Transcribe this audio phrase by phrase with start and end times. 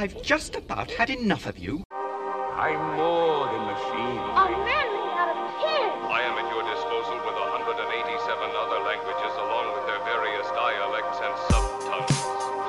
[0.00, 1.82] I've just about had enough of you.
[1.92, 4.16] I'm more than machine.
[4.32, 5.92] A man made out of tin.
[6.08, 11.34] I am at your disposal with 187 other languages along with their various dialects and
[11.52, 12.16] subtongues.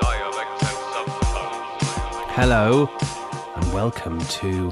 [0.02, 2.36] Dialects and subtongues.
[2.36, 2.90] Hello,
[3.56, 4.70] and welcome to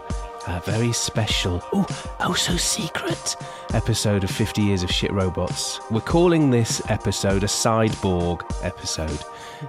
[0.56, 1.86] a very special, oh,
[2.20, 3.36] oh so secret
[3.72, 5.80] episode of 50 Years of Shit Robots.
[5.90, 9.24] We're calling this episode a Sideborg episode,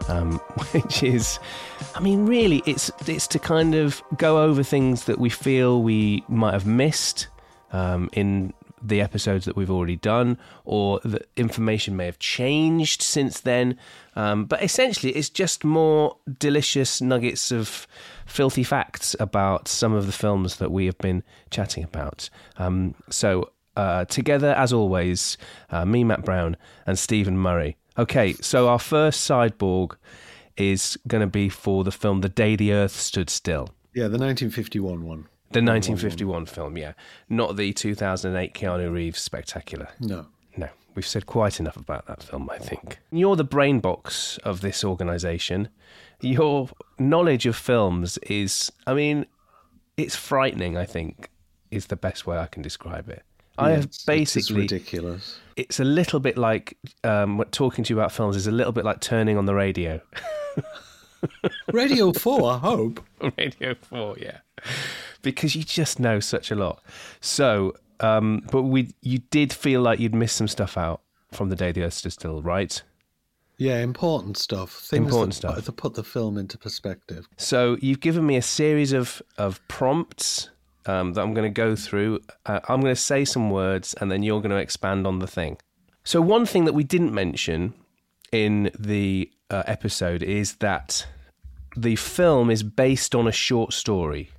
[0.10, 0.38] um,
[0.72, 1.40] which is,
[1.94, 6.24] I mean, really, it's it's to kind of go over things that we feel we
[6.28, 7.28] might have missed
[7.72, 13.40] um, in the episodes that we've already done, or the information may have changed since
[13.40, 13.78] then.
[14.16, 17.88] Um, but essentially, it's just more delicious nuggets of
[18.26, 22.30] filthy facts about some of the films that we have been chatting about.
[22.58, 25.38] Um, so, uh, together, as always,
[25.70, 27.78] uh, me, Matt Brown, and Stephen Murray.
[27.98, 29.96] Okay, so our first sideborg
[30.58, 33.70] is going to be for the film The Day the Earth Stood Still.
[33.94, 35.28] Yeah, the 1951 one.
[35.54, 36.94] The 1951 film, yeah.
[37.30, 39.90] Not the 2008 Keanu Reeves spectacular.
[40.00, 40.28] No.
[40.58, 43.00] No, we've said quite enough about that film, I think.
[43.12, 45.70] You're the brain box of this organisation.
[46.22, 49.26] Your knowledge of films is, I mean,
[49.98, 51.30] it's frightening, I think,
[51.70, 53.24] is the best way I can describe it.
[53.58, 54.62] I have it's- it's basically.
[54.62, 55.40] ridiculous.
[55.58, 58.86] It's a little bit like um, talking to you about films is a little bit
[58.86, 60.00] like turning on the radio.
[61.72, 63.00] Radio 4, I hope.
[63.38, 64.38] Radio 4, yeah.
[65.22, 66.82] Because you just know such a lot.
[67.20, 71.56] So, um, but we, you did feel like you'd missed some stuff out from the
[71.56, 72.82] day the Earth stood still, right?
[73.58, 74.72] Yeah, important stuff.
[74.72, 75.66] Things Important that, stuff.
[75.66, 77.28] To put the film into perspective.
[77.38, 80.50] So you've given me a series of of prompts
[80.88, 82.22] um, that I'm going to go through.
[82.48, 85.28] Uh, I'm going to say some words, and then you're going to expand on the
[85.28, 85.58] thing.
[86.04, 87.76] So one thing that we didn't mention
[88.32, 91.06] in the uh, episode is that
[91.78, 94.32] the film is based on a short story.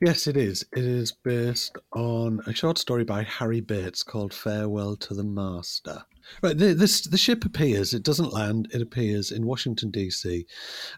[0.00, 0.64] Yes, it is.
[0.76, 6.02] It is based on a short story by Harry Bates called Farewell to the Master.
[6.42, 10.46] Right, the, this, the ship appears, it doesn't land, it appears in Washington, D.C.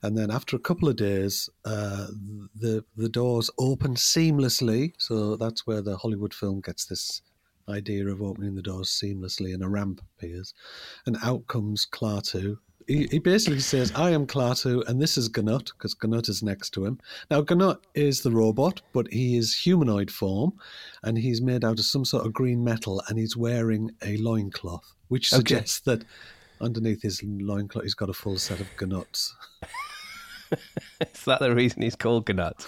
[0.03, 2.07] And then after a couple of days, uh,
[2.55, 4.93] the, the doors open seamlessly.
[4.99, 7.23] So that's where the Hollywood film gets this
[7.69, 10.55] idea of opening the doors seamlessly and a ramp appears.
[11.07, 12.59] And out comes Klaatu.
[12.87, 16.71] He, he basically says, I am Klaatu and this is Ganut, because Ganut is next
[16.71, 17.01] to him.
[17.31, 20.53] Now, Ganut is the robot, but he is humanoid form
[21.03, 24.95] and he's made out of some sort of green metal and he's wearing a loincloth,
[25.09, 25.39] which Okay.
[25.39, 26.05] suggests that
[26.61, 29.35] underneath his loincloth he's got a full set of Ganuts.
[31.01, 32.65] Is that the reason he's called Gnut?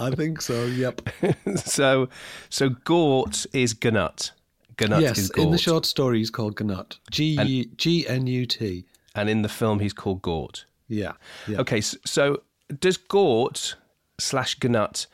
[0.00, 1.00] I think so, yep.
[1.56, 2.08] so,
[2.48, 4.32] so Gort is Gnut.
[4.76, 5.46] Gnut yes, is Gort.
[5.46, 6.98] in the short story he's called Ganut.
[7.10, 8.84] G G N U T.
[9.14, 10.64] and in the film he's called Gort.
[10.88, 11.12] Yeah.
[11.46, 11.60] yeah.
[11.60, 12.42] Okay, s- so
[12.80, 13.76] does Gort
[14.18, 15.06] slash Gnut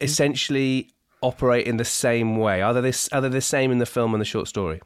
[0.00, 0.90] essentially
[1.20, 2.62] operate in the same way?
[2.62, 3.08] Are they this?
[3.12, 4.80] Are they the same in the film and the short story?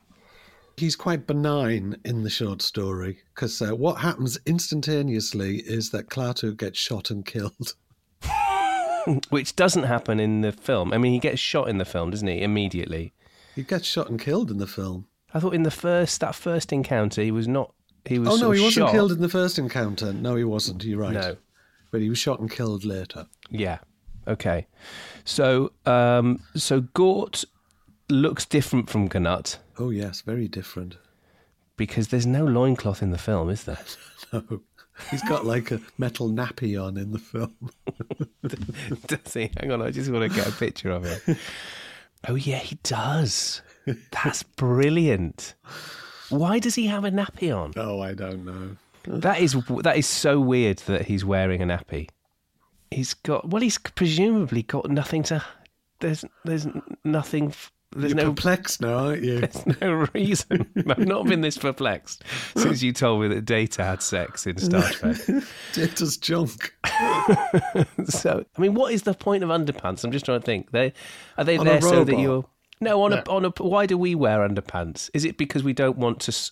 [0.76, 6.54] He's quite benign in the short story because uh, what happens instantaneously is that Klaatu
[6.56, 7.74] gets shot and killed.
[9.30, 10.92] Which doesn't happen in the film.
[10.92, 12.42] I mean, he gets shot in the film, doesn't he?
[12.42, 13.14] Immediately.
[13.54, 15.06] He gets shot and killed in the film.
[15.32, 17.72] I thought in the first that first encounter he was not.
[18.06, 18.28] He was.
[18.28, 18.92] Oh no, he wasn't shot.
[18.92, 20.12] killed in the first encounter.
[20.12, 20.84] No, he wasn't.
[20.84, 21.12] You're right.
[21.12, 21.36] No.
[21.90, 23.26] but he was shot and killed later.
[23.50, 23.78] Yeah.
[24.28, 24.66] Okay.
[25.24, 27.44] So, um, so Gort
[28.08, 30.96] looks different from Gnut Oh yes, very different.
[31.76, 33.78] because there's no loincloth in the film, is there?
[34.32, 34.62] No,
[35.10, 37.54] he's got like a metal nappy on in the film.
[39.06, 39.50] does he?
[39.60, 41.22] Hang on, I just want to get a picture of it.
[42.28, 43.60] Oh yeah, he does.
[44.10, 45.54] That's brilliant.
[46.30, 47.72] Why does he have a nappy on?
[47.76, 48.76] Oh, I don't know.
[49.06, 52.08] That is that is so weird that he's wearing a nappy.
[52.90, 55.44] He's got well, he's presumably got nothing to.
[56.00, 56.66] There's there's
[57.04, 57.54] nothing.
[57.92, 59.40] There's You're no perplexed now, aren't you?
[59.40, 60.68] there's no reason.
[60.90, 62.24] I've not been this perplexed
[62.56, 65.16] since you told me that Data had sex in Star Trek.
[65.72, 66.74] Data's junk.
[68.08, 70.04] So, I mean, what is the point of underpants?
[70.04, 70.70] I'm just trying to think.
[70.70, 70.92] They
[71.36, 72.44] are they On there so that you're
[72.80, 73.50] no on a on a.
[73.50, 75.10] Why do we wear underpants?
[75.14, 76.50] Is it because we don't want to?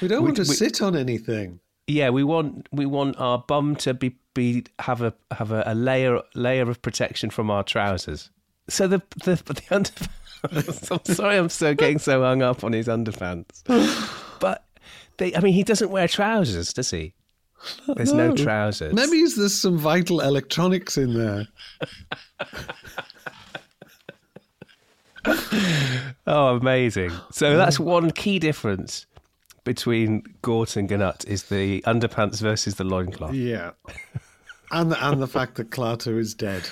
[0.00, 1.60] We don't want to we- sit on anything.
[1.86, 5.74] Yeah, we want we want our bum to be be have a have a, a
[5.74, 8.30] layer layer of protection from our trousers.
[8.68, 9.90] So the the the under.
[10.90, 13.62] I'm sorry, I'm so getting so hung up on his underpants,
[14.40, 14.64] but
[15.18, 15.34] they.
[15.36, 17.14] I mean, he doesn't wear trousers, does he?
[17.94, 18.92] There's no, trousers.
[18.92, 21.46] Maybe there's some vital electronics in there.
[26.26, 27.10] Oh, amazing!
[27.32, 29.06] So that's one key difference
[29.64, 33.34] between Gort and Gnut is the underpants versus the loincloth.
[33.34, 33.72] Yeah.
[34.70, 36.62] and the, and the fact that Klaatu is dead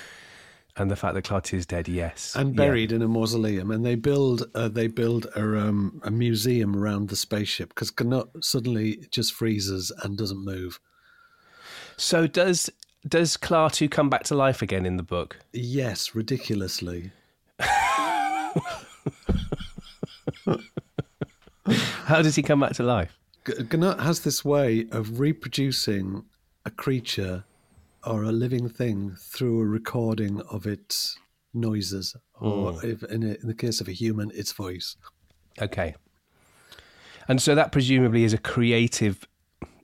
[0.77, 2.35] and the fact that Klaatu is dead, yes.
[2.37, 2.57] and Yeah.
[2.57, 7.09] buried in a mausoleum, and they build uh, they build a um, a museum around
[7.09, 10.79] the spaceship because Gnut suddenly just freezes and doesn't move.
[11.97, 12.71] So does
[13.07, 15.39] does Klaatu come back to life again in the book?
[15.53, 17.13] Yes, ridiculously.
[22.05, 23.19] How does he come back to life?
[23.47, 26.25] G- Gnut has this way of reproducing
[26.65, 27.45] a creature
[28.05, 31.19] or a living thing through a recording of its
[31.53, 32.89] noises, or hmm.
[32.89, 34.97] if, in, a, in the case of a human, its voice.
[35.61, 35.95] Okay.
[37.29, 39.27] And so that presumably is a creative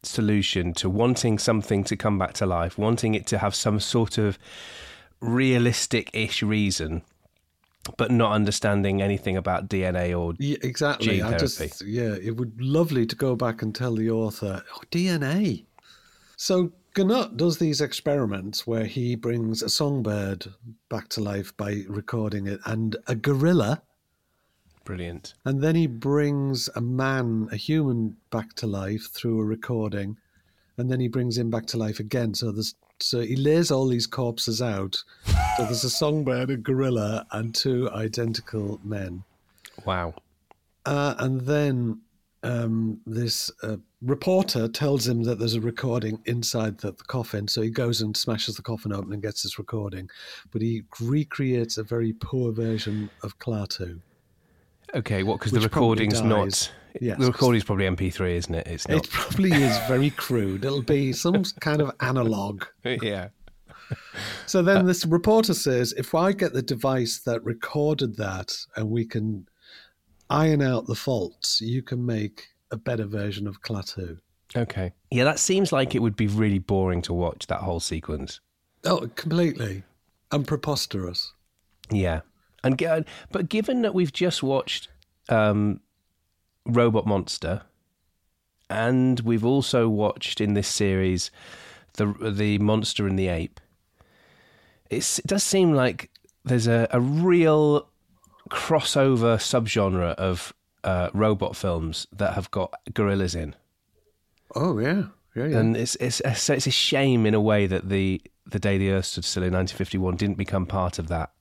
[0.03, 4.19] solution to wanting something to come back to life, wanting it to have some sort
[4.19, 4.39] of
[5.21, 7.03] realistic ish reason,
[7.97, 10.35] but not understanding anything about DNA or.
[10.39, 11.19] Yeah, exactly.
[11.19, 14.81] Gene I just yeah, it would lovely to go back and tell the author oh,
[14.91, 15.65] DNA.
[16.37, 20.47] So Gnut does these experiments where he brings a songbird
[20.89, 23.83] back to life by recording it, and a gorilla,
[24.85, 25.35] Brilliant.
[25.45, 30.17] and then he brings a man, a human, back to life through a recording,
[30.79, 32.33] and then he brings him back to life again.
[32.33, 35.03] So there's so he lays all these corpses out.
[35.57, 39.25] So there's a songbird, a gorilla, and two identical men.
[39.85, 40.15] Wow.
[40.85, 42.01] Uh, and then
[42.43, 47.49] um, this uh, reporter tells him that there's a recording inside the, the coffin.
[47.49, 50.09] So he goes and smashes the coffin open and gets this recording.
[50.53, 54.01] But he recreates a very poor version of Klaatu.
[54.95, 55.39] Okay, what?
[55.39, 56.71] Because the recording's not.
[57.01, 57.19] Yes.
[57.19, 58.67] The recording's probably MP3, isn't it?
[58.67, 59.05] It's not.
[59.05, 60.65] It probably is very crude.
[60.65, 62.65] It'll be some kind of analog.
[62.85, 63.29] yeah.
[64.47, 68.91] So then uh, this reporter says, if I get the device that recorded that and
[68.91, 69.47] we can
[70.31, 74.19] iron out the faults, you can make a better version of Klaatu.
[74.57, 74.93] Okay.
[75.11, 78.41] Yeah, that seems like it would be really boring to watch that whole sequence.
[78.85, 79.83] Oh, completely.
[80.33, 81.33] And preposterous.
[81.91, 82.21] Yeah,
[82.67, 84.89] and gi- but given that we've just watched
[85.29, 85.81] um,
[86.65, 87.63] Robot Monster,
[88.69, 91.31] and we've also watched in this series
[91.95, 93.61] the the Monster and the Ape,
[94.91, 96.11] it does seem like
[96.45, 97.89] there's a, a real
[98.51, 100.53] crossover subgenre of
[100.85, 103.55] uh, robot films that have got gorillas in.
[104.55, 105.05] Oh, yeah.
[105.35, 105.59] Yeah, yeah.
[105.59, 108.91] And it's it's so it's a shame in a way that the the day the
[108.91, 111.33] Earth stood still in 1951 didn't become part of that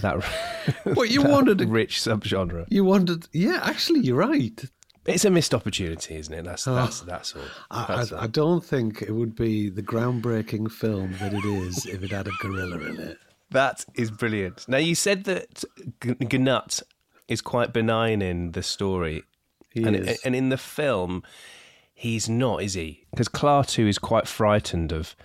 [0.00, 0.22] that
[0.94, 2.66] What you that wanted to- rich subgenre.
[2.70, 4.64] you wanted, yeah, actually, you're right.
[5.04, 6.44] It's a missed opportunity, isn't it?
[6.44, 7.04] That's that's ah.
[7.04, 7.42] that's all.
[7.72, 8.22] I, That's I, all.
[8.22, 12.28] I don't think it would be the groundbreaking film that it is if it had
[12.28, 13.18] a gorilla in it.
[13.50, 14.66] That is brilliant.
[14.68, 15.64] Now you said that
[16.00, 16.82] G- Gnut
[17.28, 19.24] is quite benign in the story,
[19.70, 20.20] He and is.
[20.24, 21.24] and in the film,
[21.92, 23.04] he's not, is he?
[23.10, 25.16] Because Klaatu is quite frightened of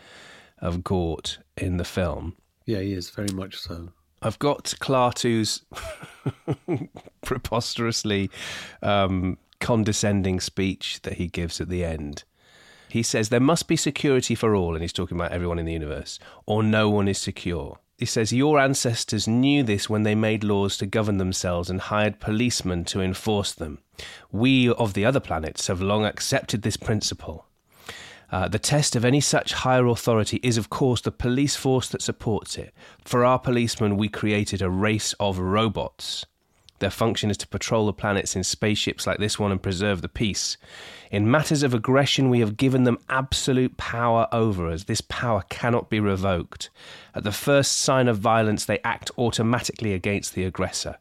[0.59, 2.35] of Gort in the film.
[2.65, 3.89] yeah, he is, very much so.
[4.21, 5.63] I've got Klaatu's
[7.21, 8.29] preposterously
[8.81, 12.23] um, condescending speech that he gives at the end.
[12.89, 15.73] He says, There must be security for all, and he's talking about everyone in the
[15.73, 17.79] universe, or no one is secure.
[17.97, 22.19] He says, Your ancestors knew this when they made laws to govern themselves and hired
[22.19, 23.79] policemen to enforce them.
[24.31, 27.46] We of the other planets have long accepted this principle.
[28.29, 32.01] Uh, the test of any such higher authority is, of course, the police force that
[32.01, 32.73] supports it.
[33.05, 36.25] For our policemen, we created a race of robots.
[36.79, 40.09] Their function is to patrol the planets in spaceships like this one and preserve the
[40.09, 40.57] peace.
[41.09, 44.83] In matters of aggression, we have given them absolute power over us.
[44.83, 46.69] This power cannot be revoked.
[47.15, 50.97] At the first sign of violence, they act automatically against the aggressor.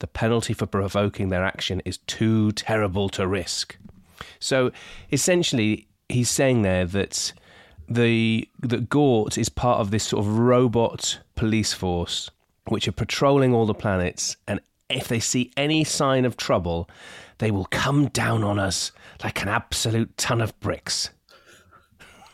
[0.00, 3.78] The penalty for provoking their action is too terrible to risk.
[4.38, 4.72] So
[5.10, 7.32] essentially, he's saying there that
[7.88, 12.30] the that Gort is part of this sort of robot police force
[12.66, 16.88] which are patrolling all the planets, and if they see any sign of trouble,
[17.38, 18.90] they will come down on us
[19.22, 21.10] like an absolute ton of bricks.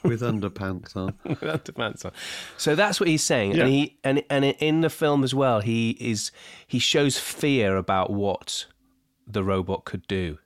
[0.03, 1.15] With underpants on.
[1.25, 2.13] Without the pants on.
[2.57, 3.65] So that's what he's saying, Yeah.
[3.65, 6.31] and he and and in the film as well, he is
[6.67, 8.67] he shows fear about what
[9.27, 10.39] the robot could do.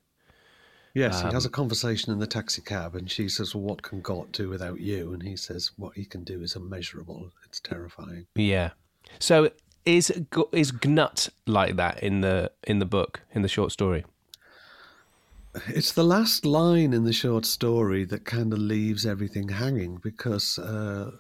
[0.95, 3.83] Yes, he Um, has a conversation in the taxi cab, and she says, well, What
[3.83, 5.13] can Gort do without you?
[5.13, 7.33] And he says, What he can do is immeasurable.
[7.45, 8.27] It's terrifying.
[8.37, 8.71] Yeah.
[9.19, 9.51] So
[9.85, 10.11] is
[10.53, 14.05] is Gnut like that in the in the book in the short story?
[15.69, 20.59] It's the last line in the short story that kind of leaves everything hanging because.
[20.59, 21.11] Uh,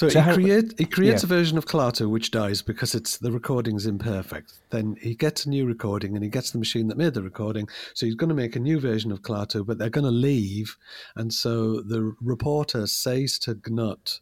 [0.00, 1.26] so, So he, how- create, he creates yeah.
[1.26, 4.52] a version of Klaatu which dies because it's the recording's imperfect.
[4.70, 7.68] Then he gets a new recording and he gets the machine that made the recording.
[7.94, 10.76] So he's going to make a new version of Klaatu, but they're going to leave.
[11.16, 14.20] And so the reporter says to Gnut,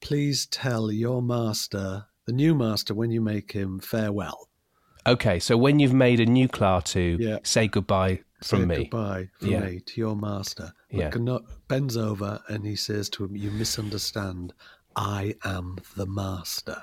[0.00, 4.48] please tell your master, the new master, when you make him farewell.
[5.06, 7.38] Okay, so when you've made a new Klaatu, Yeah.
[7.42, 8.76] say goodbye from Say me.
[8.84, 9.60] Goodbye from Yeah.
[9.60, 10.72] me to your master.
[10.90, 11.10] Yeah.
[11.14, 11.38] Yeah.
[11.68, 14.52] bends over and he says to him, You misunderstand.
[14.96, 16.82] I am the master.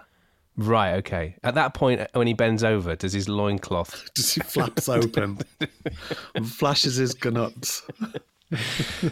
[0.57, 1.35] Right, okay.
[1.43, 4.09] At that point, when he bends over, does his loincloth.
[4.15, 5.39] Just he flaps open
[6.35, 7.83] and flashes his gunuts.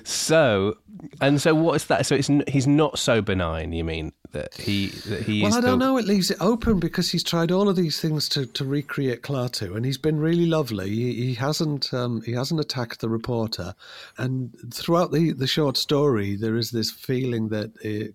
[0.03, 0.77] So,
[1.21, 2.05] and so what's that?
[2.05, 4.11] So it's he's not so benign, you mean?
[4.31, 5.97] That he, that he Well, I don't the- know.
[5.97, 9.75] It leaves it open because he's tried all of these things to, to recreate Klaatu,
[9.75, 10.89] and he's been really lovely.
[10.89, 13.73] He, he hasn't um, he hasn't attacked the reporter,
[14.17, 18.13] and throughout the, the short story, there is this feeling that it,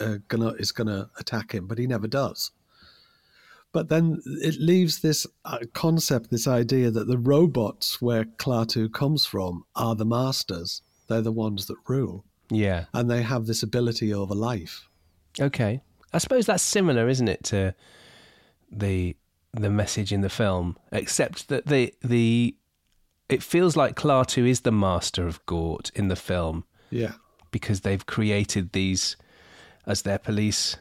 [0.00, 2.50] uh, gonna, is going to attack him, but he never does.
[3.72, 9.26] But then it leaves this uh, concept, this idea that the robots where Klaatu comes
[9.26, 10.82] from are the masters.
[11.08, 12.86] They're the ones that rule, Yeah.
[12.92, 14.88] and they have this ability over life.
[15.40, 15.82] Okay.
[16.12, 17.74] I suppose that's similar, isn't it, to
[18.70, 19.16] the
[19.52, 22.56] the message in the film, except that the the
[23.28, 27.12] it feels like Klaatu is the master of Gort in the film Yeah.
[27.52, 29.16] because they've created these
[29.90, 30.76] as their police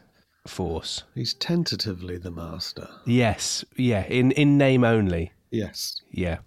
[0.48, 1.04] force.
[1.16, 2.88] He's tentatively the master.
[3.06, 5.32] Yes, yeah, in in name only.
[5.52, 6.02] Yes.
[6.12, 6.38] Yeah,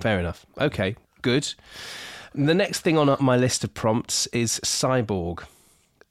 [0.00, 0.46] fair enough.
[0.58, 1.54] Okay, good.
[2.34, 5.44] The next thing on my list of prompts is Cyborg,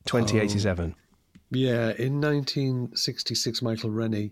[0.06, 0.96] 2087.
[1.52, 4.32] Yeah, in 1966, Michael Rennie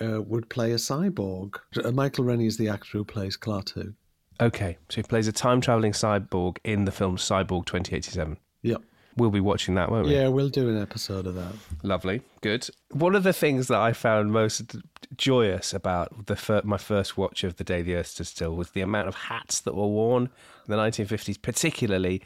[0.00, 1.56] uh, would play a cyborg.
[1.82, 3.94] Uh, Michael Rennie is the actor who plays Klaatu.
[4.40, 8.38] Okay, so he plays a time traveling cyborg in the film Cyborg 2087.
[8.62, 8.82] Yep.
[9.16, 10.14] We'll be watching that, won't we?
[10.14, 11.52] Yeah, we'll do an episode of that.
[11.82, 12.68] Lovely, good.
[12.90, 14.76] One of the things that I found most
[15.16, 18.70] joyous about the fir- my first watch of The Day the Earth Stood Still was
[18.70, 20.30] the amount of hats that were worn in
[20.68, 22.22] the 1950s, particularly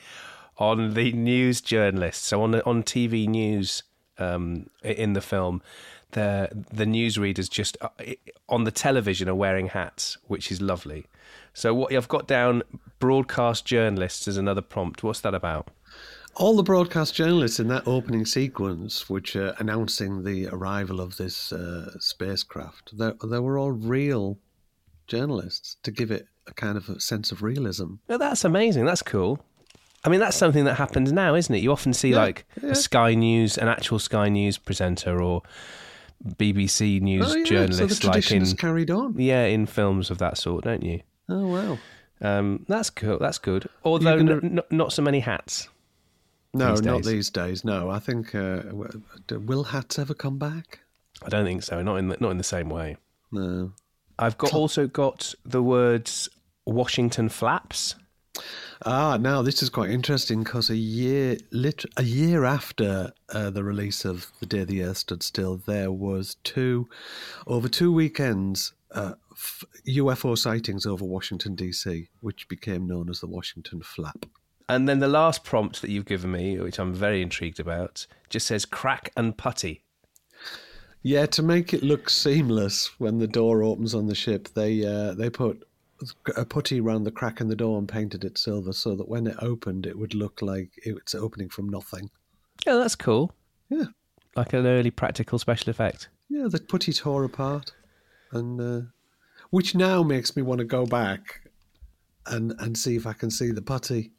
[0.59, 2.27] on the news journalists.
[2.27, 3.83] So on the, on TV news
[4.19, 5.63] um, in the film,
[6.13, 7.89] the the newsreaders just uh,
[8.49, 11.07] on the television are wearing hats, which is lovely.
[11.53, 12.63] So what I've got down
[12.99, 15.03] broadcast journalists as another prompt.
[15.03, 15.69] What's that about?
[16.37, 21.53] All the broadcast journalists in that opening sequence, which are announcing the arrival of this
[21.53, 24.39] uh, spacecraft, they, they were all real
[25.07, 27.95] journalists to give it a kind of a sense of realism.
[28.09, 28.85] Well, that's amazing.
[28.85, 29.39] That's cool.
[30.05, 31.63] I mean, that's something that happens now, isn't it?
[31.63, 35.43] You often see Yeah, like a Sky News, an actual Sky News presenter, or
[36.37, 37.45] BBC News oh, yeah.
[37.45, 39.15] journalist, so like in carried on.
[39.19, 41.01] yeah, in films of that sort, don't you?
[41.29, 41.79] Oh, wow.
[42.21, 43.19] Um, that's cool.
[43.19, 43.69] That's good.
[43.85, 45.69] Although gonna- n- n- not so many hats.
[46.55, 47.65] No, These not these days.
[47.65, 48.63] No, I think uh,
[49.31, 50.81] will hats ever come back?
[51.25, 51.83] I don't think so.
[51.83, 52.97] Not in the, not in the same way.
[53.33, 53.73] No.
[54.19, 56.29] I've got also got the words
[56.67, 57.97] Washington flaps.
[58.85, 63.63] Ah, now this is quite interesting because a year, lit- a year after uh, the
[63.65, 66.89] release of The Day the Earth Stood Still, there was two,
[67.47, 73.29] over two weekends, uh, f- UFO sightings over Washington D.C., which became known as the
[73.29, 74.27] Washington Flap.
[74.69, 78.47] And then the last prompt that you've given me, which I'm very intrigued about, just
[78.47, 79.85] says crack and putty.
[81.03, 85.13] Yeah, to make it look seamless when the door opens on the ship, they uh,
[85.13, 85.63] they put
[86.35, 89.27] a putty around the crack in the door and painted it silver, so that when
[89.27, 92.11] it opened, it would look like it's opening from nothing.
[92.67, 93.35] Yeah, that's cool.
[93.69, 93.85] Yeah.
[94.35, 96.09] Like an early practical special effect.
[96.31, 97.73] Yeah, the putty tore apart,
[98.33, 98.87] and uh,
[99.51, 101.51] which now makes me want to go back
[102.27, 104.14] and and see if I can see the putty.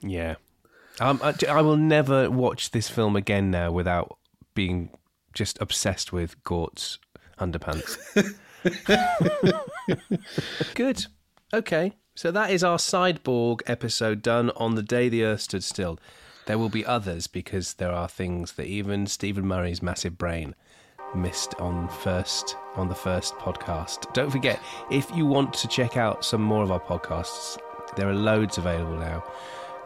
[0.00, 0.36] Yeah.
[1.00, 4.18] Um, I, I will never watch this film again now without
[4.54, 4.90] being
[5.32, 6.98] just obsessed with Gort's
[7.38, 7.98] underpants.
[10.74, 11.06] Good.
[11.52, 11.92] Okay.
[12.14, 16.00] So that is our Sideborg episode done on the day the Earth stood still.
[16.46, 20.56] There will be others because there are things that even Stephen Murray's massive brain
[21.14, 24.12] missed on first on the first podcast.
[24.14, 27.56] Don't forget, if you want to check out some more of our podcasts,
[27.96, 29.22] there are loads available now.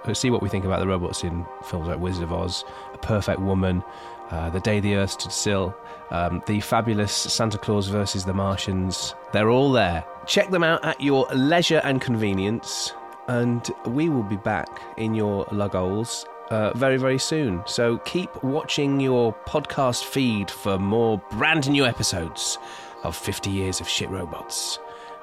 [0.05, 2.99] Uh, See what we think about the robots in films like Wizard of Oz, A
[2.99, 3.83] Perfect Woman,
[4.31, 5.77] uh, The Day the Earth Stood Still,
[6.11, 9.15] um, the fabulous Santa Claus versus the Martians.
[9.33, 10.05] They're all there.
[10.27, 12.93] Check them out at your leisure and convenience,
[13.29, 17.63] and we will be back in your lugholes uh, very, very soon.
[17.67, 22.59] So keep watching your podcast feed for more brand new episodes
[23.05, 24.79] of 50 Years of Shit Robots.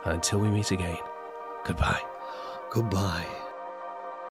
[0.05, 0.97] And until we meet again,
[1.65, 2.01] goodbye.
[2.71, 3.25] Goodbye.